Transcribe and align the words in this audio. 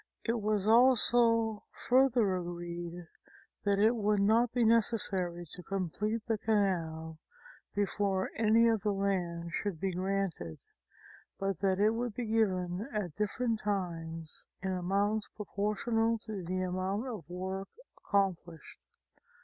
It 0.23 0.41
was 0.41 0.65
also 0.67 1.61
further 1.87 2.35
agreed 2.35 3.05
that 3.65 3.77
it 3.77 3.95
would 3.95 4.19
not 4.19 4.51
be 4.51 4.63
necessary 4.63 5.45
to 5.51 5.61
complete 5.61 6.25
the 6.25 6.39
canal 6.39 7.19
before 7.75 8.31
any 8.35 8.67
of 8.67 8.81
the 8.81 8.95
land 8.95 9.51
should 9.53 9.79
be 9.79 9.91
granted, 9.91 10.57
but 11.39 11.59
that 11.59 11.79
it 11.79 11.91
would 11.91 12.15
be 12.15 12.25
given 12.25 12.89
at 12.91 13.13
different 13.15 13.59
times 13.59 14.47
in 14.63 14.71
amounts 14.71 15.27
proportional 15.35 16.17
to 16.25 16.41
the 16.45 16.63
amount 16.63 17.05
of 17.05 17.29
work 17.29 17.69
accomplished. 17.99 18.79